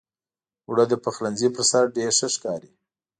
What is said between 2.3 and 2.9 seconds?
ښکاري